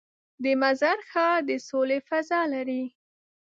د 0.43 0.45
مزار 0.61 0.99
ښار 1.09 1.37
د 1.49 1.51
سولې 1.67 1.99
فضا 2.07 2.41
لري. 2.53 2.83